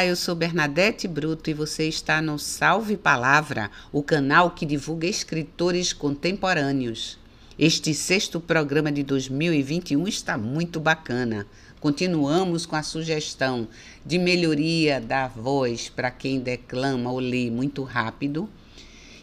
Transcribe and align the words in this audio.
Olá, 0.00 0.06
eu 0.06 0.16
sou 0.16 0.34
Bernadette 0.34 1.06
Bruto 1.06 1.50
e 1.50 1.52
você 1.52 1.86
está 1.86 2.22
no 2.22 2.38
Salve 2.38 2.96
Palavra, 2.96 3.70
o 3.92 4.02
canal 4.02 4.52
que 4.52 4.64
divulga 4.64 5.06
escritores 5.06 5.92
contemporâneos. 5.92 7.18
Este 7.58 7.92
sexto 7.92 8.40
programa 8.40 8.90
de 8.90 9.02
2021 9.02 10.08
está 10.08 10.38
muito 10.38 10.80
bacana. 10.80 11.46
Continuamos 11.80 12.64
com 12.64 12.76
a 12.76 12.82
sugestão 12.82 13.68
de 14.02 14.18
melhoria 14.18 15.02
da 15.02 15.28
voz 15.28 15.90
para 15.90 16.10
quem 16.10 16.40
declama 16.40 17.12
ou 17.12 17.18
lê 17.18 17.50
muito 17.50 17.82
rápido. 17.82 18.48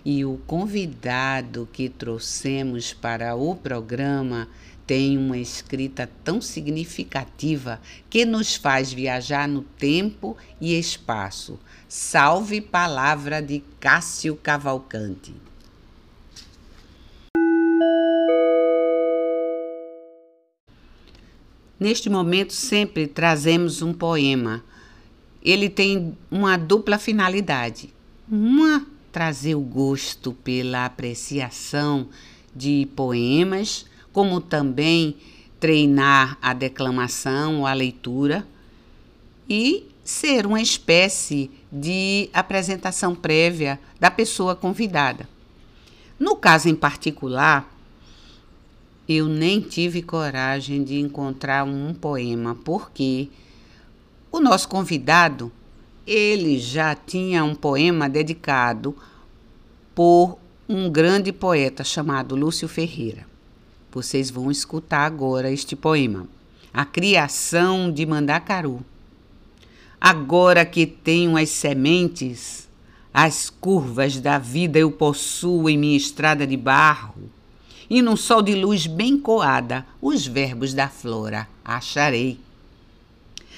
E 0.05 0.23
o 0.25 0.39
convidado 0.45 1.67
que 1.73 1.89
trouxemos 1.89 2.93
para 2.93 3.33
o 3.33 3.55
programa 3.55 4.47
tem 4.87 5.17
uma 5.17 5.37
escrita 5.37 6.09
tão 6.23 6.39
significativa 6.39 7.81
que 8.09 8.23
nos 8.23 8.55
faz 8.55 8.93
viajar 8.93 9.45
no 9.45 9.61
tempo 9.61 10.37
e 10.61 10.79
espaço. 10.79 11.59
Salve 11.89 12.61
palavra 12.61 13.41
de 13.41 13.61
Cássio 13.81 14.37
Cavalcante. 14.37 15.35
Neste 21.77 22.09
momento, 22.09 22.53
sempre 22.53 23.07
trazemos 23.07 23.81
um 23.81 23.93
poema. 23.93 24.63
Ele 25.43 25.69
tem 25.69 26.17
uma 26.31 26.57
dupla 26.57 26.97
finalidade. 26.97 27.93
Uma, 28.31 28.87
trazer 29.11 29.53
o 29.53 29.61
gosto 29.61 30.31
pela 30.31 30.85
apreciação 30.85 32.07
de 32.55 32.87
poemas 32.95 33.85
como 34.17 34.41
também 34.41 35.15
treinar 35.59 36.39
a 36.41 36.51
declamação, 36.51 37.67
a 37.67 37.73
leitura 37.73 38.47
e 39.47 39.85
ser 40.03 40.47
uma 40.47 40.59
espécie 40.59 41.51
de 41.71 42.27
apresentação 42.33 43.13
prévia 43.13 43.79
da 43.99 44.09
pessoa 44.09 44.55
convidada. 44.55 45.29
No 46.17 46.35
caso 46.35 46.67
em 46.67 46.73
particular, 46.73 47.71
eu 49.07 49.27
nem 49.27 49.61
tive 49.61 50.01
coragem 50.01 50.83
de 50.83 50.99
encontrar 50.99 51.63
um 51.63 51.93
poema, 51.93 52.57
porque 52.65 53.29
o 54.31 54.39
nosso 54.39 54.67
convidado, 54.67 55.51
ele 56.07 56.57
já 56.57 56.95
tinha 56.95 57.43
um 57.43 57.53
poema 57.53 58.09
dedicado 58.09 58.97
por 59.93 60.39
um 60.67 60.89
grande 60.89 61.31
poeta 61.31 61.83
chamado 61.83 62.35
Lúcio 62.35 62.67
Ferreira. 62.67 63.36
Vocês 63.91 64.29
vão 64.29 64.51
escutar 64.51 65.05
agora 65.05 65.51
este 65.51 65.75
poema. 65.75 66.27
A 66.73 66.85
criação 66.85 67.91
de 67.91 68.05
Mandacaru. 68.05 68.85
Agora 69.99 70.65
que 70.65 70.85
tenho 70.85 71.37
as 71.37 71.49
sementes, 71.49 72.67
as 73.13 73.49
curvas 73.49 74.19
da 74.19 74.37
vida 74.37 74.77
eu 74.77 74.91
possuo 74.91 75.69
em 75.69 75.77
minha 75.77 75.97
estrada 75.97 76.45
de 76.45 76.55
barro, 76.55 77.31
e 77.89 78.01
num 78.01 78.15
sol 78.15 78.43
de 78.43 78.53
luz 78.53 78.85
bem 78.85 79.17
coada, 79.17 79.85
os 80.01 80.27
verbos 80.27 80.73
da 80.73 80.87
flora 80.87 81.47
acharei. 81.65 82.39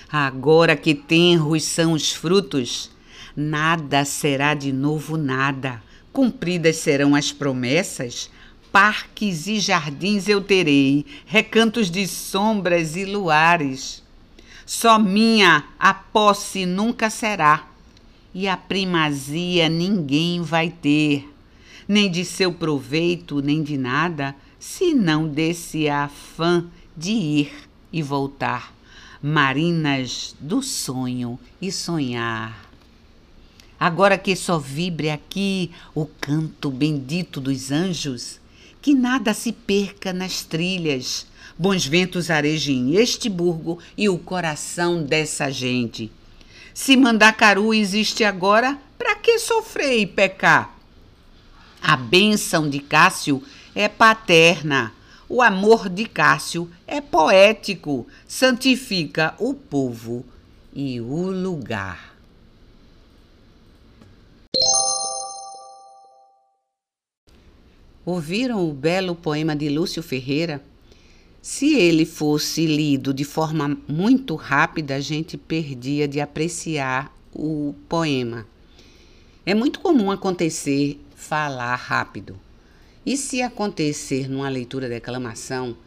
Agora 0.10 0.78
que 0.78 0.96
tenros 0.96 1.64
são 1.64 1.94
os 1.94 2.12
frutos, 2.14 2.90
nada 3.36 4.06
será 4.06 4.54
de 4.54 4.72
novo 4.72 5.18
nada. 5.18 5.84
Cumpridas 6.14 6.78
serão 6.78 7.14
as 7.14 7.32
promessas, 7.32 8.30
parques 8.72 9.48
e 9.48 9.60
jardins 9.60 10.28
eu 10.28 10.42
terei, 10.42 11.06
recantos 11.26 11.90
de 11.90 12.08
sombras 12.08 12.96
e 12.96 13.06
luares. 13.06 14.04
Só 14.66 15.00
minha 15.00 15.64
a 15.80 15.94
posse 15.94 16.66
nunca 16.66 17.10
será, 17.10 17.68
e 18.34 18.48
a 18.48 18.56
primazia 18.56 19.68
ninguém 19.68 20.42
vai 20.42 20.70
ter, 20.70 21.28
nem 21.88 22.10
de 22.10 22.24
seu 22.24 22.54
proveito, 22.54 23.42
nem 23.42 23.64
de 23.64 23.78
nada, 23.78 24.36
senão 24.60 25.28
desse 25.28 25.90
afã 25.90 26.66
de 26.96 27.12
ir 27.12 27.52
e 27.92 28.04
voltar, 28.04 28.74
marinas 29.22 30.36
do 30.40 30.62
sonho 30.62 31.40
e 31.60 31.72
sonhar. 31.72 32.70
Agora 33.80 34.18
que 34.18 34.36
só 34.36 34.60
vibre 34.60 35.10
aqui 35.10 35.72
o 35.96 36.06
canto 36.06 36.70
bendito 36.70 37.40
dos 37.40 37.72
anjos, 37.72 38.40
que 38.82 38.94
nada 38.94 39.34
se 39.34 39.52
perca 39.52 40.14
nas 40.14 40.44
trilhas. 40.44 41.26
Bons 41.58 41.86
ventos 41.86 42.30
arejem 42.30 42.96
este 42.96 43.28
burgo 43.30 43.80
e 43.98 44.08
o 44.08 44.18
coração 44.18 45.04
dessa 45.04 45.52
gente. 45.52 46.12
Se 46.74 46.96
Mandacaru 46.96 47.74
existe 47.74 48.24
agora, 48.24 48.80
para 48.98 49.16
que 49.16 49.38
sofrer 49.40 50.00
e 50.00 50.06
pecar? 50.06 50.78
A 51.82 51.98
bênção 51.98 52.70
de 52.70 52.80
Cássio 52.80 53.44
é 53.76 53.88
paterna. 53.88 54.94
O 55.28 55.42
amor 55.42 55.90
de 55.90 56.06
Cássio 56.06 56.70
é 56.88 57.02
poético, 57.02 58.08
santifica 58.28 59.36
o 59.38 59.54
povo 59.54 60.26
e 60.74 61.00
o 61.00 61.30
lugar. 61.30 62.09
Ouviram 68.12 68.68
o 68.68 68.74
belo 68.74 69.14
poema 69.14 69.56
de 69.56 69.70
Lúcio 69.70 70.02
Ferreira? 70.02 70.64
Se 71.44 71.76
ele 71.76 72.08
fosse 72.08 72.66
lido 72.66 73.14
de 73.14 73.24
forma 73.24 73.78
muito 73.88 74.34
rápida, 74.34 74.96
a 74.96 75.00
gente 75.00 75.38
perdia 75.38 76.08
de 76.08 76.20
apreciar 76.20 77.16
o 77.32 77.76
poema. 77.88 78.48
É 79.46 79.54
muito 79.54 79.80
comum 79.80 80.10
acontecer 80.10 81.00
falar 81.14 81.76
rápido. 81.76 82.36
E 83.06 83.16
se 83.16 83.44
acontecer 83.44 84.28
numa 84.28 84.50
leitura 84.50 84.88
de 84.88 84.96
declamação, 84.96 85.78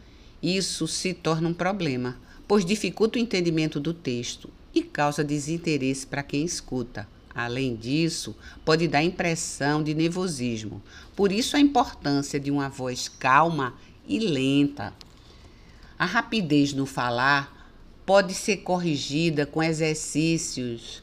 isso 0.41 0.87
se 0.87 1.13
torna 1.13 1.49
um 1.49 1.53
problema, 1.53 2.17
pois 2.47 2.63
dificulta 2.63 3.19
o 3.19 3.21
entendimento 3.21 3.81
do 3.81 3.93
texto 3.93 4.49
e 4.73 4.81
causa 4.81 5.25
desinteresse 5.25 6.07
para 6.07 6.23
quem 6.23 6.45
escuta. 6.45 7.05
Além 7.35 7.75
disso, 7.75 8.35
pode 8.63 8.87
dar 8.87 9.03
impressão 9.03 9.81
de 9.81 9.93
nervosismo. 9.93 10.81
Por 11.15 11.31
isso, 11.31 11.57
a 11.57 11.59
importância 11.59 12.39
de 12.39 12.51
uma 12.51 12.69
voz 12.69 13.07
calma 13.07 13.73
e 14.07 14.19
lenta. 14.19 14.93
A 15.97 16.05
rapidez 16.05 16.73
no 16.73 16.85
falar 16.85 17.71
pode 18.05 18.33
ser 18.33 18.57
corrigida 18.57 19.45
com 19.45 19.63
exercícios 19.63 21.01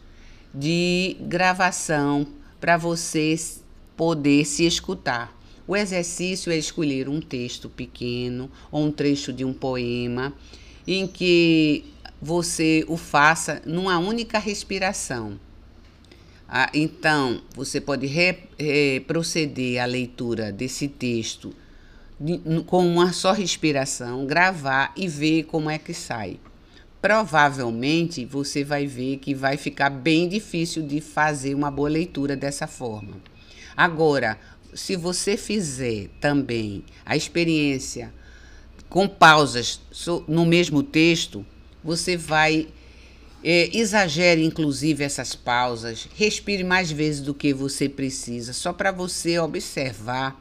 de 0.54 1.16
gravação 1.20 2.26
para 2.60 2.76
você 2.76 3.34
poder 3.96 4.44
se 4.44 4.64
escutar. 4.64 5.36
O 5.66 5.76
exercício 5.76 6.52
é 6.52 6.56
escolher 6.56 7.08
um 7.08 7.20
texto 7.20 7.68
pequeno 7.68 8.50
ou 8.70 8.84
um 8.84 8.92
trecho 8.92 9.32
de 9.32 9.44
um 9.44 9.52
poema 9.52 10.32
em 10.86 11.06
que 11.06 11.84
você 12.20 12.84
o 12.88 12.96
faça 12.96 13.62
numa 13.64 13.98
única 13.98 14.38
respiração. 14.38 15.38
Ah, 16.52 16.68
então, 16.74 17.40
você 17.54 17.80
pode 17.80 18.08
re, 18.08 18.36
proceder 19.06 19.80
à 19.80 19.84
leitura 19.84 20.50
desse 20.50 20.88
texto 20.88 21.54
de, 22.18 22.40
com 22.66 22.84
uma 22.84 23.12
só 23.12 23.30
respiração, 23.30 24.26
gravar 24.26 24.92
e 24.96 25.06
ver 25.06 25.44
como 25.44 25.70
é 25.70 25.78
que 25.78 25.94
sai. 25.94 26.40
Provavelmente 27.00 28.24
você 28.24 28.64
vai 28.64 28.84
ver 28.84 29.18
que 29.18 29.32
vai 29.32 29.56
ficar 29.56 29.90
bem 29.90 30.28
difícil 30.28 30.82
de 30.82 31.00
fazer 31.00 31.54
uma 31.54 31.70
boa 31.70 31.88
leitura 31.88 32.34
dessa 32.34 32.66
forma. 32.66 33.18
Agora, 33.76 34.36
se 34.74 34.96
você 34.96 35.36
fizer 35.36 36.08
também 36.20 36.82
a 37.06 37.16
experiência 37.16 38.12
com 38.88 39.06
pausas 39.06 39.80
no 40.26 40.44
mesmo 40.44 40.82
texto, 40.82 41.46
você 41.82 42.16
vai 42.16 42.66
é, 43.42 43.76
exagere, 43.76 44.44
inclusive, 44.44 45.02
essas 45.02 45.34
pausas. 45.34 46.08
Respire 46.14 46.64
mais 46.64 46.90
vezes 46.90 47.20
do 47.20 47.34
que 47.34 47.52
você 47.52 47.88
precisa, 47.88 48.52
só 48.52 48.72
para 48.72 48.92
você 48.92 49.38
observar 49.38 50.40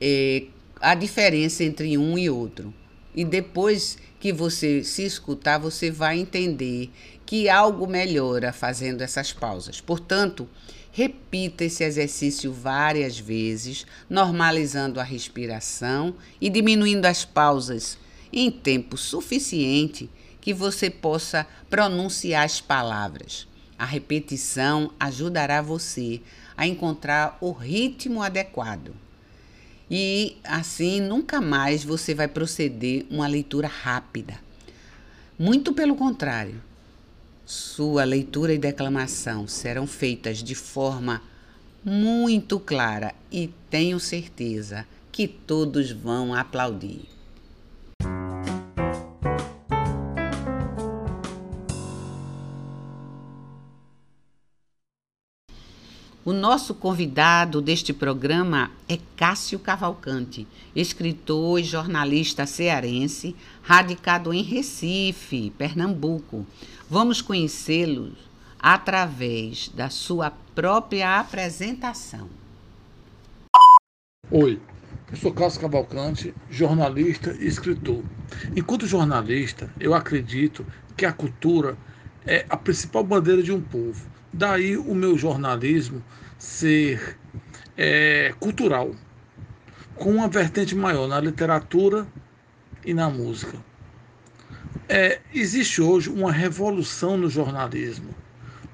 é, 0.00 0.44
a 0.80 0.94
diferença 0.94 1.64
entre 1.64 1.96
um 1.98 2.16
e 2.18 2.30
outro. 2.30 2.72
E 3.14 3.24
depois 3.24 3.98
que 4.18 4.32
você 4.32 4.82
se 4.82 5.04
escutar, 5.04 5.58
você 5.58 5.90
vai 5.90 6.18
entender 6.18 6.90
que 7.26 7.48
algo 7.48 7.86
melhora 7.86 8.52
fazendo 8.52 9.02
essas 9.02 9.32
pausas. 9.32 9.80
Portanto, 9.80 10.48
repita 10.92 11.64
esse 11.64 11.82
exercício 11.82 12.52
várias 12.52 13.18
vezes, 13.18 13.86
normalizando 14.08 15.00
a 15.00 15.02
respiração 15.02 16.14
e 16.40 16.48
diminuindo 16.48 17.06
as 17.06 17.24
pausas 17.24 17.98
em 18.32 18.50
tempo 18.50 18.96
suficiente 18.96 20.08
que 20.42 20.52
você 20.52 20.90
possa 20.90 21.46
pronunciar 21.70 22.44
as 22.44 22.60
palavras. 22.60 23.46
A 23.78 23.86
repetição 23.86 24.92
ajudará 25.00 25.62
você 25.62 26.20
a 26.56 26.66
encontrar 26.66 27.38
o 27.40 27.52
ritmo 27.52 28.20
adequado. 28.20 28.92
E 29.90 30.36
assim 30.44 31.00
nunca 31.00 31.40
mais 31.40 31.84
você 31.84 32.14
vai 32.14 32.28
proceder 32.28 33.06
uma 33.08 33.26
leitura 33.26 33.68
rápida. 33.68 34.38
Muito 35.38 35.72
pelo 35.72 35.94
contrário. 35.94 36.60
Sua 37.46 38.04
leitura 38.04 38.52
e 38.52 38.58
declamação 38.58 39.46
serão 39.46 39.86
feitas 39.86 40.42
de 40.42 40.54
forma 40.54 41.22
muito 41.84 42.58
clara 42.58 43.14
e 43.30 43.50
tenho 43.68 43.98
certeza 43.98 44.86
que 45.10 45.28
todos 45.28 45.90
vão 45.90 46.34
aplaudir. 46.34 47.11
O 56.32 56.34
nosso 56.34 56.72
convidado 56.72 57.60
deste 57.60 57.92
programa 57.92 58.70
é 58.88 58.98
Cássio 59.14 59.58
Cavalcante, 59.58 60.48
escritor 60.74 61.60
e 61.60 61.62
jornalista 61.62 62.46
cearense, 62.46 63.36
radicado 63.60 64.32
em 64.32 64.42
Recife, 64.42 65.50
Pernambuco. 65.58 66.46
Vamos 66.88 67.20
conhecê-lo 67.20 68.12
através 68.58 69.68
da 69.74 69.90
sua 69.90 70.32
própria 70.54 71.20
apresentação. 71.20 72.30
Oi, 74.30 74.58
eu 75.10 75.16
sou 75.18 75.34
Cássio 75.34 75.60
Cavalcante, 75.60 76.34
jornalista 76.48 77.36
e 77.38 77.46
escritor. 77.46 78.02
Enquanto 78.56 78.86
jornalista, 78.86 79.70
eu 79.78 79.92
acredito 79.92 80.64
que 80.96 81.04
a 81.04 81.12
cultura 81.12 81.76
é 82.24 82.46
a 82.48 82.56
principal 82.56 83.04
bandeira 83.04 83.42
de 83.42 83.52
um 83.52 83.60
povo 83.60 84.10
Daí 84.32 84.78
o 84.78 84.94
meu 84.94 85.18
jornalismo 85.18 86.02
ser 86.42 87.16
é, 87.76 88.34
cultural, 88.40 88.90
com 89.94 90.10
uma 90.10 90.26
vertente 90.26 90.74
maior 90.74 91.06
na 91.06 91.20
literatura 91.20 92.04
e 92.84 92.92
na 92.92 93.08
música. 93.08 93.56
É, 94.88 95.20
existe 95.32 95.80
hoje 95.80 96.10
uma 96.10 96.32
revolução 96.32 97.16
no 97.16 97.30
jornalismo. 97.30 98.12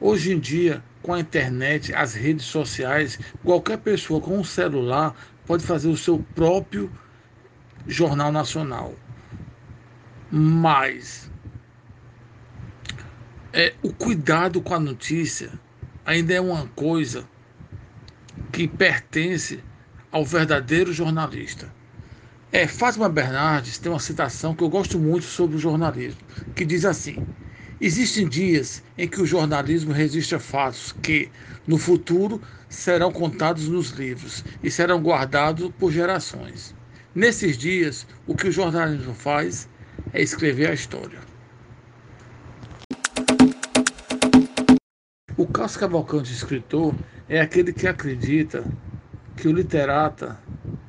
Hoje 0.00 0.32
em 0.32 0.38
dia, 0.38 0.82
com 1.02 1.12
a 1.12 1.20
internet, 1.20 1.94
as 1.94 2.14
redes 2.14 2.46
sociais, 2.46 3.18
qualquer 3.44 3.76
pessoa 3.76 4.18
com 4.18 4.38
um 4.38 4.44
celular 4.44 5.14
pode 5.44 5.62
fazer 5.62 5.88
o 5.88 5.96
seu 5.96 6.24
próprio 6.34 6.90
jornal 7.86 8.32
nacional. 8.32 8.94
Mas 10.30 11.30
é, 13.52 13.74
o 13.82 13.92
cuidado 13.92 14.62
com 14.62 14.72
a 14.74 14.80
notícia 14.80 15.52
ainda 16.06 16.32
é 16.32 16.40
uma 16.40 16.66
coisa 16.68 17.28
que 18.52 18.66
pertence 18.66 19.62
ao 20.10 20.24
verdadeiro 20.24 20.92
jornalista. 20.92 21.72
É, 22.50 22.66
Fátima 22.66 23.08
Bernardes 23.08 23.78
tem 23.78 23.92
uma 23.92 24.00
citação 24.00 24.54
que 24.54 24.62
eu 24.62 24.70
gosto 24.70 24.98
muito 24.98 25.26
sobre 25.26 25.56
o 25.56 25.58
jornalismo, 25.58 26.20
que 26.54 26.64
diz 26.64 26.84
assim: 26.84 27.26
Existem 27.80 28.26
dias 28.26 28.82
em 28.96 29.06
que 29.06 29.20
o 29.20 29.26
jornalismo 29.26 29.92
resiste 29.92 30.34
a 30.34 30.40
fatos 30.40 30.92
que, 31.02 31.30
no 31.66 31.76
futuro, 31.76 32.40
serão 32.68 33.12
contados 33.12 33.68
nos 33.68 33.90
livros 33.90 34.44
e 34.62 34.70
serão 34.70 35.00
guardados 35.00 35.70
por 35.78 35.92
gerações. 35.92 36.74
Nesses 37.14 37.58
dias, 37.58 38.06
o 38.26 38.34
que 38.34 38.48
o 38.48 38.52
jornalismo 38.52 39.14
faz 39.14 39.68
é 40.12 40.22
escrever 40.22 40.70
a 40.70 40.74
história. 40.74 41.18
O 45.36 45.46
Cássio 45.46 45.80
Cavalcante 45.80 46.32
escritor 46.32 46.94
é 47.28 47.40
aquele 47.40 47.72
que 47.72 47.86
acredita 47.86 48.64
que 49.36 49.46
o 49.46 49.52
literata 49.52 50.38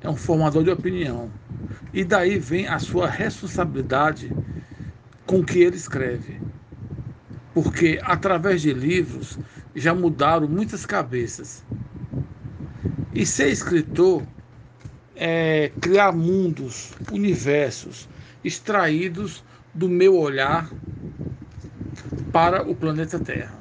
é 0.02 0.10
um 0.10 0.16
formador 0.16 0.64
de 0.64 0.70
opinião. 0.70 1.30
E 1.94 2.04
daí 2.04 2.40
vem 2.40 2.68
a 2.68 2.80
sua 2.80 3.08
responsabilidade 3.08 4.32
com 5.26 5.40
o 5.40 5.46
que 5.46 5.60
ele 5.60 5.76
escreve. 5.76 6.40
Porque 7.54 8.00
através 8.04 8.62
de 8.62 8.74
livros 8.74 9.38
já 9.76 9.94
mudaram 9.94 10.48
muitas 10.48 10.86
cabeças. 10.86 11.64
E 13.14 13.26
ser 13.26 13.50
escritor 13.50 14.24
é 15.16 15.72
criar 15.82 16.14
mundos, 16.14 16.94
universos 17.12 18.08
extraídos 18.44 19.44
do 19.74 19.90
meu 19.90 20.18
olhar 20.18 20.70
para 22.32 22.64
o 22.64 22.74
planeta 22.74 23.20
Terra. 23.20 23.59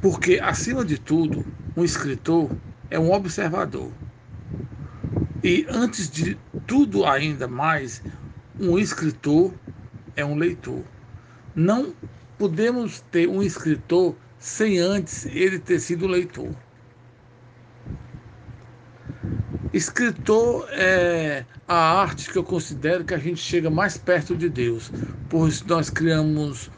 Porque, 0.00 0.40
acima 0.42 0.84
de 0.84 0.98
tudo, 0.98 1.44
um 1.76 1.84
escritor 1.84 2.50
é 2.90 2.98
um 2.98 3.12
observador. 3.12 3.90
E, 5.42 5.66
antes 5.68 6.10
de 6.10 6.38
tudo 6.66 7.04
ainda 7.04 7.46
mais, 7.46 8.02
um 8.58 8.78
escritor 8.78 9.52
é 10.16 10.24
um 10.24 10.36
leitor. 10.36 10.82
Não 11.54 11.94
podemos 12.38 13.00
ter 13.10 13.28
um 13.28 13.42
escritor 13.42 14.16
sem 14.38 14.78
antes 14.78 15.26
ele 15.26 15.58
ter 15.58 15.78
sido 15.78 16.06
leitor. 16.06 16.50
Escritor 19.72 20.66
é 20.70 21.44
a 21.68 22.00
arte 22.00 22.30
que 22.30 22.36
eu 22.36 22.42
considero 22.42 23.04
que 23.04 23.14
a 23.14 23.18
gente 23.18 23.40
chega 23.40 23.70
mais 23.70 23.96
perto 23.96 24.34
de 24.34 24.48
Deus, 24.48 24.90
pois 25.28 25.62
nós 25.62 25.88
criamos 25.88 26.70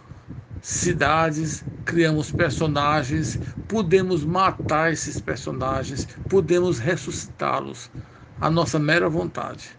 cidades, 0.61 1.65
criamos 1.85 2.33
personagens, 2.33 3.39
podemos 3.69 4.25
matar 4.25 4.93
esses 4.93 5.21
personagens, 5.21 6.07
podemos 6.29 6.79
ressuscitá-los 6.79 7.91
à 8.41 8.51
nossa 8.51 8.79
mera 8.79 9.09
vontade. 9.09 9.79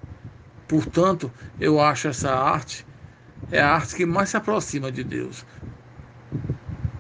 Portanto, 0.68 1.32
eu 1.60 1.80
acho 1.80 2.08
essa 2.08 2.34
arte 2.34 2.86
é 3.52 3.62
a 3.62 3.76
arte 3.76 3.96
que 3.96 4.06
mais 4.06 4.30
se 4.30 4.38
aproxima 4.38 4.92
de 4.92 5.04
Deus. 5.04 5.46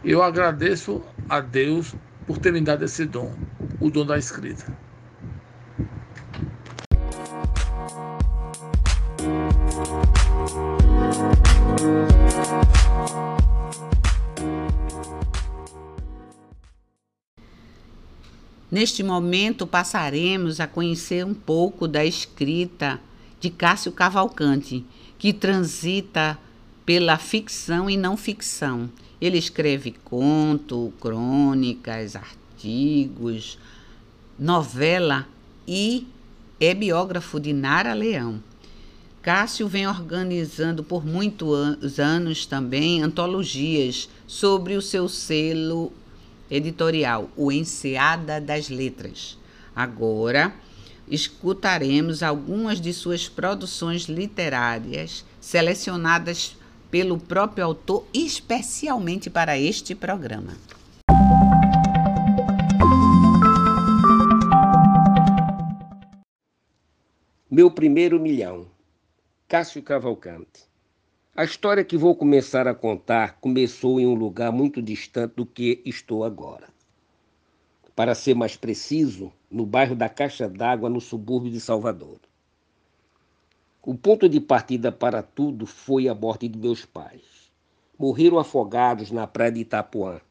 Eu 0.03 0.21
agradeço 0.21 1.03
a 1.29 1.39
Deus 1.39 1.95
por 2.27 2.37
ter 2.37 2.51
me 2.51 2.61
dado 2.61 2.83
esse 2.85 3.05
dom, 3.05 3.33
o 3.79 3.89
dom 3.89 4.05
da 4.05 4.17
escrita. 4.17 4.82
Neste 18.73 19.03
momento, 19.03 19.67
passaremos 19.67 20.59
a 20.59 20.65
conhecer 20.65 21.23
um 21.23 21.35
pouco 21.35 21.87
da 21.87 22.03
escrita 22.03 22.99
de 23.39 23.51
Cássio 23.51 23.91
Cavalcante, 23.91 24.83
que 25.19 25.31
transita 25.31 26.39
pela 26.83 27.19
ficção 27.19 27.87
e 27.87 27.95
não 27.95 28.17
ficção. 28.17 28.89
Ele 29.21 29.37
escreve 29.37 29.91
conto, 30.03 30.91
crônicas, 30.99 32.15
artigos, 32.15 33.59
novela 34.39 35.27
e 35.67 36.07
é 36.59 36.73
biógrafo 36.73 37.39
de 37.39 37.53
Nara 37.53 37.93
Leão. 37.93 38.41
Cássio 39.21 39.67
vem 39.67 39.87
organizando 39.87 40.83
por 40.83 41.05
muitos 41.05 41.99
anos 41.99 42.47
também 42.47 43.03
antologias 43.03 44.09
sobre 44.25 44.75
o 44.75 44.81
seu 44.81 45.07
selo 45.07 45.93
editorial 46.55 47.29
O 47.35 47.51
Enseada 47.51 48.39
das 48.39 48.69
Letras. 48.69 49.37
Agora 49.75 50.53
escutaremos 51.07 52.21
algumas 52.21 52.79
de 52.79 52.93
suas 52.93 53.27
produções 53.27 54.03
literárias 54.03 55.25
selecionadas 55.41 56.55
pelo 56.91 57.17
próprio 57.17 57.65
autor 57.65 58.05
especialmente 58.13 59.29
para 59.29 59.57
este 59.57 59.95
programa. 59.95 60.53
Meu 67.49 67.69
primeiro 67.71 68.19
milhão. 68.19 68.67
Cássio 69.47 69.83
Cavalcante. 69.83 70.72
A 71.35 71.43
história 71.43 71.83
que 71.83 71.97
vou 71.97 72.15
começar 72.15 72.67
a 72.67 72.75
contar 72.75 73.39
começou 73.39 73.99
em 73.99 74.05
um 74.05 74.13
lugar 74.13 74.51
muito 74.51 74.83
distante 74.83 75.33
do 75.37 75.47
que 75.47 75.81
estou 75.83 76.23
agora. 76.23 76.67
Para 77.95 78.13
ser 78.13 78.35
mais 78.35 78.55
preciso, 78.55 79.33
no 79.49 79.65
bairro 79.65 79.95
da 79.95 80.07
Caixa 80.07 80.47
d'Água, 80.47 80.91
no 80.91 81.01
subúrbio 81.01 81.51
de 81.51 81.59
Salvador. 81.59 82.19
O 83.81 83.95
ponto 83.95 84.29
de 84.29 84.39
partida 84.39 84.91
para 84.91 85.23
tudo 85.23 85.65
foi 85.65 86.07
a 86.07 86.13
morte 86.13 86.47
de 86.47 86.59
meus 86.59 86.85
pais. 86.85 87.51
Morreram 87.97 88.37
afogados 88.37 89.09
na 89.09 89.25
praia 89.25 89.53
de 89.53 89.61
Itapuã. 89.61 90.21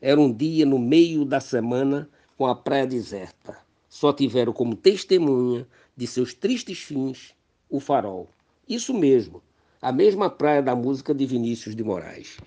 Era 0.00 0.20
um 0.20 0.32
dia 0.32 0.64
no 0.64 0.78
meio 0.78 1.24
da 1.24 1.40
semana 1.40 2.08
com 2.38 2.46
a 2.46 2.54
praia 2.54 2.86
deserta. 2.86 3.58
Só 3.88 4.12
tiveram 4.12 4.52
como 4.52 4.76
testemunha 4.76 5.66
de 5.96 6.06
seus 6.06 6.32
tristes 6.34 6.78
fins 6.78 7.34
o 7.68 7.80
farol. 7.80 8.28
Isso 8.68 8.94
mesmo, 8.94 9.42
a 9.84 9.92
mesma 9.92 10.30
praia 10.30 10.62
da 10.62 10.74
música 10.74 11.14
de 11.14 11.26
Vinícius 11.26 11.76
de 11.76 11.84
Moraes. 11.84 12.38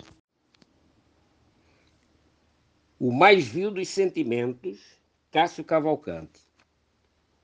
O 3.00 3.12
mais 3.12 3.48
vil 3.48 3.70
dos 3.70 3.90
sentimentos, 3.90 4.80
Cássio 5.30 5.64
Cavalcante. 5.64 6.42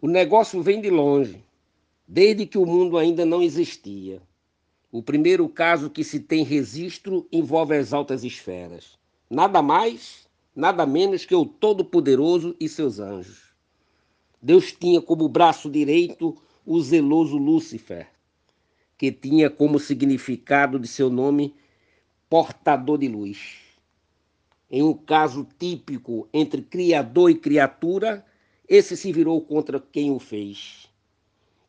O 0.02 0.08
negócio 0.08 0.64
vem 0.64 0.82
de 0.82 0.90
longe, 0.90 1.46
desde 2.08 2.48
que 2.48 2.58
o 2.58 2.66
mundo 2.66 2.98
ainda 2.98 3.24
não 3.24 3.44
existia. 3.44 4.20
O 4.92 5.04
primeiro 5.04 5.48
caso 5.48 5.92
que 5.92 6.04
se 6.04 6.20
tem 6.20 6.44
registro 6.44 7.28
envolve 7.32 7.78
as 7.78 7.94
altas 7.94 8.24
esferas. 8.24 8.98
Nada 9.30 9.62
mais, 9.62 10.28
nada 10.56 10.88
menos 10.88 11.24
que 11.24 11.36
o 11.36 11.46
Todo-Poderoso 11.46 12.56
e 12.60 12.68
seus 12.68 12.98
anjos. 12.98 13.54
Deus 14.42 14.72
tinha 14.72 15.00
como 15.00 15.30
braço 15.30 15.70
direito 15.70 16.36
o 16.66 16.82
zeloso 16.82 17.38
Lúcifer, 17.38 18.13
que 18.98 19.12
tinha 19.12 19.50
como 19.50 19.80
significado 19.80 20.80
de 20.80 20.88
seu 20.88 21.10
nome 21.10 21.56
portador 22.30 22.98
de 22.98 23.08
luz. 23.08 23.60
Em 24.70 24.82
um 24.82 24.94
caso 24.94 25.48
típico 25.60 26.28
entre 26.34 26.62
criador 26.62 27.30
e 27.30 27.36
criatura, 27.36 28.26
esse 28.68 28.98
se 28.98 29.12
virou 29.12 29.40
contra 29.42 29.80
quem 29.80 30.12
o 30.12 30.20
fez 30.20 30.92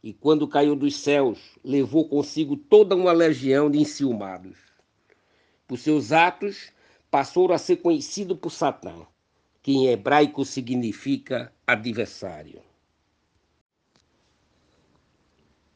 e 0.05 0.13
quando 0.13 0.47
caiu 0.47 0.77
dos 0.77 0.97
céus, 0.97 1.39
levou 1.65 2.07
consigo 2.07 2.59
toda 2.59 2.95
uma 2.95 3.11
legião 3.11 3.71
de 3.71 3.79
enciumados. 3.79 4.59
Por 5.67 5.79
seus 5.79 6.13
atos, 6.13 6.71
passou 7.11 7.51
a 7.51 7.57
ser 7.57 7.77
conhecido 7.77 8.37
por 8.37 8.51
Satã, 8.51 9.07
que 9.63 9.73
em 9.73 9.87
hebraico 9.87 10.45
significa 10.45 11.51
adversário. 11.67 12.61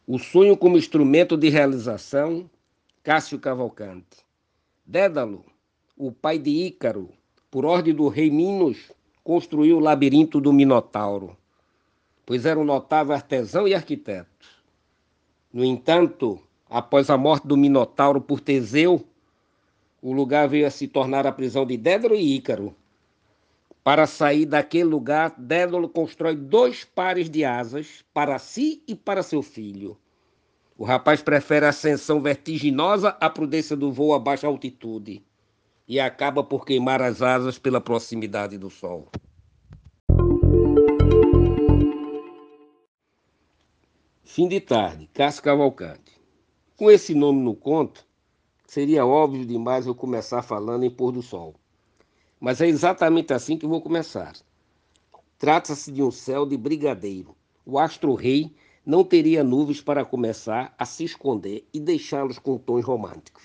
O 0.08 0.18
sonho 0.18 0.56
como 0.56 0.76
instrumento 0.76 1.36
de 1.36 1.48
realização, 1.48 2.50
Cássio 3.04 3.38
Cavalcante. 3.38 4.24
Dédalo, 4.84 5.44
o 5.96 6.10
pai 6.10 6.38
de 6.38 6.50
Ícaro, 6.50 7.10
por 7.50 7.64
ordem 7.64 7.94
do 7.94 8.08
rei 8.08 8.30
Minos, 8.30 8.90
construiu 9.22 9.76
o 9.76 9.80
labirinto 9.80 10.40
do 10.40 10.52
Minotauro 10.52 11.36
pois 12.28 12.44
era 12.44 12.60
um 12.60 12.64
notável 12.64 13.14
artesão 13.14 13.66
e 13.66 13.74
arquiteto. 13.74 14.46
No 15.50 15.64
entanto, 15.64 16.38
após 16.68 17.08
a 17.08 17.16
morte 17.16 17.48
do 17.48 17.56
Minotauro 17.56 18.20
por 18.20 18.38
Teseu, 18.38 19.02
o 20.02 20.12
lugar 20.12 20.46
veio 20.46 20.66
a 20.66 20.70
se 20.70 20.86
tornar 20.86 21.26
a 21.26 21.32
prisão 21.32 21.64
de 21.64 21.78
Dédalo 21.78 22.14
e 22.14 22.36
Ícaro. 22.36 22.76
Para 23.88 24.06
sair 24.06 24.44
daquele 24.44 24.84
lugar, 24.84 25.34
Dédalo 25.38 25.88
constrói 25.88 26.36
dois 26.36 26.84
pares 26.84 27.30
de 27.30 27.42
asas 27.42 28.04
para 28.12 28.38
si 28.38 28.82
e 28.86 28.94
para 28.94 29.22
seu 29.22 29.42
filho. 29.42 29.96
O 30.76 30.84
rapaz 30.84 31.22
prefere 31.22 31.64
a 31.64 31.70
ascensão 31.70 32.20
vertiginosa 32.20 33.16
à 33.18 33.30
prudência 33.30 33.74
do 33.74 33.90
voo 33.90 34.12
a 34.12 34.18
baixa 34.18 34.46
altitude 34.46 35.24
e 35.88 35.98
acaba 35.98 36.44
por 36.44 36.66
queimar 36.66 37.00
as 37.00 37.22
asas 37.22 37.58
pela 37.58 37.80
proximidade 37.80 38.58
do 38.58 38.68
sol. 38.68 39.08
Fim 44.22 44.48
de 44.48 44.60
tarde, 44.60 45.08
Cássio 45.14 45.42
Cavalcante. 45.42 46.20
Com 46.76 46.90
esse 46.90 47.14
nome 47.14 47.40
no 47.40 47.54
conto, 47.54 48.06
seria 48.66 49.06
óbvio 49.06 49.46
demais 49.46 49.86
eu 49.86 49.94
começar 49.94 50.42
falando 50.42 50.84
em 50.84 50.90
pôr 50.90 51.10
do 51.10 51.22
sol. 51.22 51.54
Mas 52.40 52.60
é 52.60 52.68
exatamente 52.68 53.32
assim 53.32 53.56
que 53.56 53.66
vou 53.66 53.80
começar. 53.80 54.34
Trata-se 55.38 55.90
de 55.92 56.02
um 56.02 56.10
céu 56.10 56.46
de 56.46 56.56
brigadeiro. 56.56 57.36
O 57.64 57.78
astro-rei 57.78 58.54
não 58.84 59.04
teria 59.04 59.44
nuvens 59.44 59.80
para 59.80 60.04
começar 60.04 60.74
a 60.78 60.84
se 60.84 61.04
esconder 61.04 61.66
e 61.74 61.78
deixá-los 61.78 62.38
com 62.38 62.56
tons 62.56 62.84
românticos. 62.84 63.42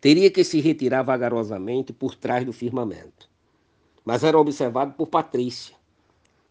Teria 0.00 0.30
que 0.30 0.42
se 0.42 0.60
retirar 0.60 1.02
vagarosamente 1.02 1.92
por 1.92 2.14
trás 2.14 2.44
do 2.44 2.52
firmamento. 2.52 3.30
Mas 4.04 4.24
era 4.24 4.38
observado 4.38 4.94
por 4.94 5.06
Patrícia. 5.06 5.76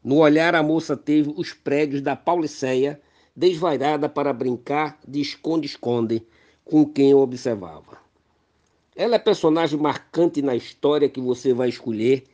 No 0.04 0.18
olhar, 0.18 0.56
a 0.56 0.64
moça 0.64 0.96
teve 0.96 1.34
os 1.36 1.54
prédios 1.54 2.02
da 2.02 2.16
Pauliceia 2.16 3.02
desvairada 3.36 4.08
para 4.08 4.32
brincar 4.32 5.00
de 5.08 5.20
esconde-esconde 5.20 6.26
com 6.64 6.86
quem 6.86 7.14
o 7.14 7.20
observava. 7.20 8.00
Ela 8.96 9.16
é 9.16 9.20
personagem 9.20 9.80
marcante 9.80 10.42
na 10.42 10.56
história 10.56 11.10
que 11.10 11.22
você 11.22 11.54
vai 11.54 11.70
escolher, 11.70 12.26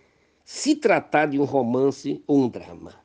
se 0.43 0.75
tratar 0.75 1.27
de 1.27 1.39
um 1.39 1.43
romance 1.43 2.23
ou 2.25 2.45
um 2.45 2.49
drama. 2.49 2.95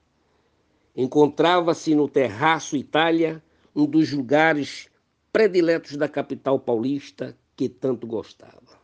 Encontrava-se 0.97 1.95
no 1.95 2.09
Terraço 2.09 2.77
Itália, 2.77 3.43
um 3.75 3.85
dos 3.85 4.13
lugares 4.13 4.89
prediletos 5.33 5.97
da 5.97 6.09
capital 6.09 6.59
paulista 6.59 7.37
que 7.55 7.69
tanto 7.69 8.07
gostava. 8.07 8.81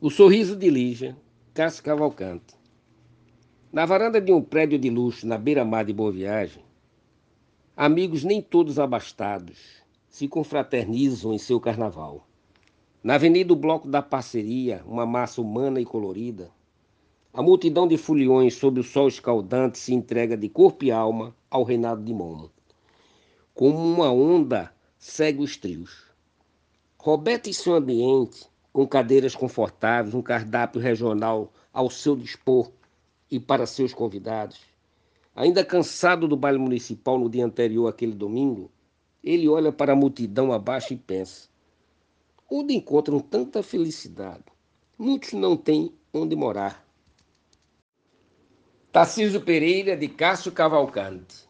O 0.00 0.10
sorriso 0.10 0.56
de 0.56 0.70
Lígia, 0.70 1.16
Cássio 1.52 1.82
Cavalcante. 1.82 2.54
Na 3.72 3.86
varanda 3.86 4.20
de 4.20 4.32
um 4.32 4.42
prédio 4.42 4.78
de 4.78 4.90
luxo 4.90 5.26
na 5.26 5.38
beira-mar 5.38 5.84
de 5.84 5.92
Boa 5.92 6.12
Viagem, 6.12 6.62
amigos 7.76 8.22
nem 8.22 8.40
todos 8.40 8.78
abastados 8.78 9.83
se 10.14 10.28
confraternizam 10.28 11.34
em 11.34 11.38
seu 11.38 11.58
carnaval. 11.58 12.24
Na 13.02 13.16
avenida 13.16 13.48
do 13.48 13.56
Bloco 13.56 13.88
da 13.88 14.00
Parceria, 14.00 14.80
uma 14.86 15.04
massa 15.04 15.40
humana 15.40 15.80
e 15.80 15.84
colorida, 15.84 16.52
a 17.32 17.42
multidão 17.42 17.88
de 17.88 17.96
foliões 17.96 18.54
sob 18.54 18.78
o 18.78 18.84
sol 18.84 19.08
escaldante 19.08 19.76
se 19.76 19.92
entrega 19.92 20.36
de 20.36 20.48
corpo 20.48 20.84
e 20.84 20.92
alma 20.92 21.34
ao 21.50 21.64
reinado 21.64 22.00
de 22.04 22.14
Momo. 22.14 22.48
Como 23.52 23.76
uma 23.76 24.08
onda, 24.08 24.72
segue 24.96 25.42
os 25.42 25.56
trios. 25.56 26.04
Roberto 26.96 27.50
e 27.50 27.52
seu 27.52 27.74
ambiente, 27.74 28.46
com 28.72 28.86
cadeiras 28.86 29.34
confortáveis, 29.34 30.14
um 30.14 30.22
cardápio 30.22 30.80
regional 30.80 31.52
ao 31.72 31.90
seu 31.90 32.14
dispor, 32.14 32.70
e 33.28 33.40
para 33.40 33.66
seus 33.66 33.92
convidados. 33.92 34.60
Ainda 35.34 35.64
cansado 35.64 36.28
do 36.28 36.36
baile 36.36 36.58
municipal 36.58 37.18
no 37.18 37.28
dia 37.28 37.44
anterior 37.44 37.88
aquele 37.88 38.14
domingo, 38.14 38.70
ele 39.24 39.48
olha 39.48 39.72
para 39.72 39.94
a 39.94 39.96
multidão 39.96 40.52
abaixo 40.52 40.92
e 40.92 40.96
pensa: 40.96 41.48
onde 42.50 42.74
encontram 42.74 43.18
tanta 43.18 43.62
felicidade? 43.62 44.44
Muitos 44.98 45.32
não 45.32 45.56
têm 45.56 45.92
onde 46.12 46.36
morar. 46.36 46.84
Tarcísio 48.92 49.40
Pereira, 49.40 49.96
de 49.96 50.06
Cássio 50.06 50.52
Cavalcante. 50.52 51.48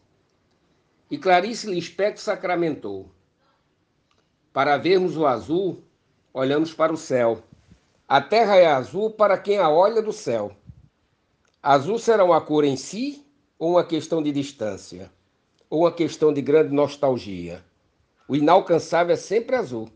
E 1.11 1.17
Clarice 1.17 1.67
Lispector 1.67 2.23
sacramentou. 2.23 3.11
Para 4.51 4.77
vermos 4.77 5.15
o 5.15 5.27
azul, 5.27 5.83
olhamos 6.33 6.73
para 6.73 6.91
o 6.91 6.97
céu. 6.97 7.43
A 8.07 8.19
terra 8.19 8.55
é 8.55 8.65
azul 8.65 9.11
para 9.11 9.37
quem 9.37 9.59
a 9.59 9.69
olha 9.69 10.01
do 10.01 10.13
céu. 10.13 10.55
Azul 11.61 11.99
será 11.99 12.23
uma 12.23 12.41
cor 12.41 12.63
em 12.63 12.77
si 12.77 13.23
ou 13.59 13.71
uma 13.71 13.83
questão 13.83 14.23
de 14.23 14.31
distância? 14.31 15.11
Ou 15.69 15.81
uma 15.81 15.91
questão 15.91 16.33
de 16.33 16.41
grande 16.41 16.73
nostalgia? 16.73 17.63
O 18.27 18.35
inalcançável 18.35 19.13
é 19.13 19.17
sempre 19.17 19.55
azul. 19.55 19.89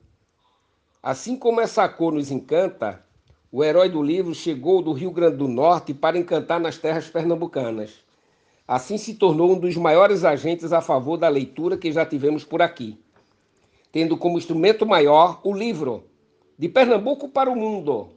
Assim 1.02 1.36
como 1.36 1.62
essa 1.62 1.88
cor 1.88 2.14
nos 2.14 2.32
encanta, 2.32 3.04
o 3.52 3.64
herói 3.64 3.90
do 3.90 4.02
livro 4.02 4.34
chegou 4.34 4.82
do 4.82 4.94
Rio 4.94 5.12
Grande 5.12 5.38
do 5.38 5.48
Norte 5.48 5.94
para 5.94 6.18
encantar 6.18 6.60
nas 6.60 6.78
terras 6.78 7.08
pernambucanas. 7.08 8.04
Assim 8.68 8.98
se 8.98 9.16
tornou 9.16 9.54
um 9.54 9.60
dos 9.60 9.76
maiores 9.76 10.24
agentes 10.24 10.72
a 10.74 10.82
favor 10.82 11.18
da 11.18 11.28
leitura 11.28 11.78
que 11.78 11.92
já 11.92 12.06
tivemos 12.06 12.44
por 12.44 12.62
aqui, 12.62 13.00
tendo 13.92 14.18
como 14.18 14.38
instrumento 14.38 14.86
maior 14.86 15.40
o 15.44 15.54
livro, 15.54 16.04
de 16.58 16.68
Pernambuco 16.68 17.30
para 17.30 17.50
o 17.50 17.56
mundo, 17.56 18.10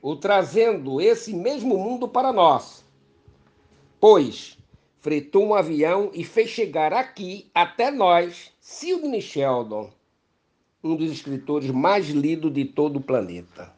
ou 0.00 0.16
trazendo 0.16 1.00
esse 1.00 1.34
mesmo 1.34 1.76
mundo 1.76 2.08
para 2.08 2.32
nós 2.32 2.86
pois 4.00 4.57
fretou 5.00 5.46
um 5.46 5.54
avião 5.54 6.10
e 6.12 6.24
fez 6.24 6.50
chegar 6.50 6.92
aqui 6.92 7.46
até 7.54 7.90
nós 7.90 8.50
Sidney 8.60 9.20
Sheldon, 9.20 9.90
um 10.82 10.96
dos 10.96 11.10
escritores 11.10 11.70
mais 11.70 12.08
lidos 12.08 12.52
de 12.52 12.64
todo 12.64 12.96
o 12.96 13.00
planeta. 13.00 13.72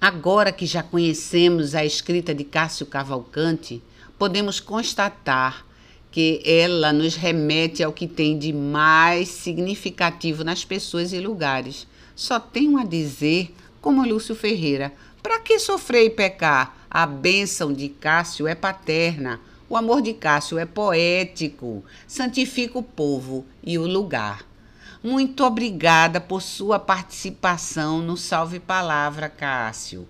Agora 0.00 0.52
que 0.52 0.64
já 0.64 0.82
conhecemos 0.82 1.74
a 1.74 1.84
escrita 1.84 2.34
de 2.34 2.44
Cássio 2.44 2.86
Cavalcante, 2.86 3.82
podemos 4.18 4.60
constatar 4.60 5.66
que 6.10 6.40
ela 6.44 6.92
nos 6.92 7.14
remete 7.14 7.82
ao 7.82 7.92
que 7.92 8.06
tem 8.06 8.38
de 8.38 8.52
mais 8.52 9.28
significativo 9.28 10.42
nas 10.42 10.64
pessoas 10.64 11.12
e 11.12 11.20
lugares. 11.20 11.86
Só 12.16 12.40
tenho 12.40 12.78
a 12.78 12.84
dizer, 12.84 13.54
como 13.80 14.06
Lúcio 14.06 14.34
Ferreira, 14.34 14.92
para 15.28 15.40
que 15.40 15.58
sofrer 15.58 16.06
e 16.06 16.10
pecar? 16.10 16.86
A 16.90 17.04
bênção 17.04 17.70
de 17.70 17.90
Cássio 17.90 18.46
é 18.46 18.54
paterna, 18.54 19.38
o 19.68 19.76
amor 19.76 20.00
de 20.00 20.14
Cássio 20.14 20.56
é 20.56 20.64
poético, 20.64 21.84
santifica 22.06 22.78
o 22.78 22.82
povo 22.82 23.44
e 23.62 23.76
o 23.76 23.86
lugar. 23.86 24.46
Muito 25.04 25.44
obrigada 25.44 26.18
por 26.18 26.40
sua 26.40 26.78
participação 26.78 28.00
no 28.00 28.16
Salve 28.16 28.58
Palavra, 28.58 29.28
Cássio. 29.28 30.08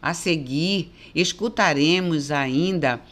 A 0.00 0.14
seguir, 0.14 0.90
escutaremos 1.14 2.30
ainda 2.30 3.02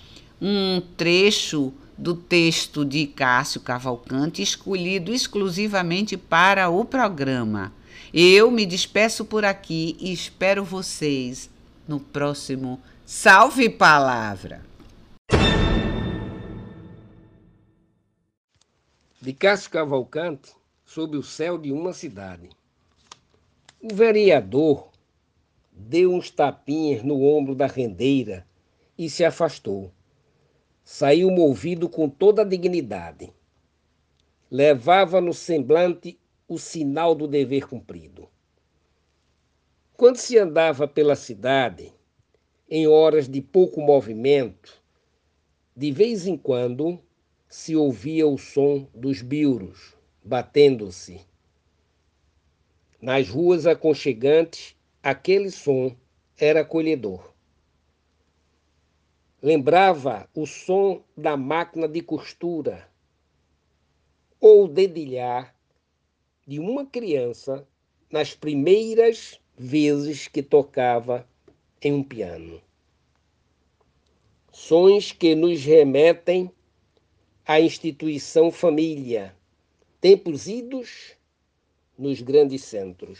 um 0.40 0.80
trecho 0.97 1.71
do 1.99 2.14
texto 2.14 2.82
de 2.82 3.06
Cássio 3.06 3.61
Cavalcante, 3.61 4.40
escolhido 4.40 5.12
exclusivamente 5.12 6.16
para 6.16 6.71
o 6.71 6.82
programa. 6.82 7.75
Eu 8.13 8.51
me 8.51 8.67
despeço 8.67 9.25
por 9.25 9.45
aqui 9.45 9.97
e 10.01 10.13
espero 10.13 10.65
vocês 10.65 11.49
no 11.87 11.99
próximo 12.01 12.81
Salve 13.05 13.69
Palavra! 13.69 14.73
de 19.23 19.33
Cássio 19.33 19.71
Cavalcante 19.71 20.51
sob 20.85 21.17
o 21.17 21.23
céu 21.23 21.57
de 21.57 21.71
uma 21.71 21.93
cidade. 21.93 22.51
O 23.81 23.95
vereador 23.95 24.91
deu 25.71 26.13
uns 26.13 26.29
tapinhas 26.29 27.05
no 27.05 27.23
ombro 27.23 27.55
da 27.55 27.69
rendeira 27.69 28.45
e 28.99 29.09
se 29.09 29.25
afastou. 29.25 29.93
Saiu 30.85 31.31
movido 31.31 31.89
com 31.89 32.09
toda 32.09 32.43
a 32.43 32.45
dignidade. 32.45 33.33
Levava 34.51 35.21
no 35.21 35.33
semblante 35.33 36.19
o 36.52 36.59
sinal 36.59 37.14
do 37.14 37.26
dever 37.26 37.66
cumprido. 37.66 38.28
Quando 39.97 40.16
se 40.16 40.37
andava 40.37 40.87
pela 40.87 41.16
cidade, 41.16 41.92
em 42.68 42.87
horas 42.87 43.28
de 43.28 43.40
pouco 43.40 43.80
movimento, 43.80 44.82
de 45.75 45.90
vez 45.90 46.26
em 46.26 46.37
quando 46.37 47.00
se 47.49 47.75
ouvia 47.75 48.26
o 48.26 48.37
som 48.37 48.87
dos 48.94 49.23
biuros 49.23 49.97
batendo-se. 50.23 51.21
Nas 53.00 53.28
ruas 53.28 53.66
aconchegantes, 53.66 54.76
aquele 55.02 55.50
som 55.50 55.97
era 56.37 56.61
acolhedor. 56.61 57.32
Lembrava 59.40 60.28
o 60.35 60.47
som 60.47 61.02
da 61.16 61.37
máquina 61.37 61.88
de 61.88 62.00
costura 62.00 62.88
ou 64.38 64.68
dedilhar 64.68 65.56
de 66.52 66.61
uma 66.61 66.85
criança 66.85 67.66
nas 68.11 68.35
primeiras 68.35 69.40
vezes 69.56 70.28
que 70.28 70.42
tocava 70.42 71.26
em 71.80 71.94
um 71.94 72.02
piano. 72.04 72.61
Sons 74.52 75.12
que 75.12 75.35
nos 75.35 75.64
remetem 75.64 76.50
a 77.47 77.59
instituição 77.59 78.52
família, 78.52 79.35
tempos 79.99 80.47
idos 80.47 81.16
nos 81.97 82.21
grandes 82.21 82.62
centros. 82.64 83.18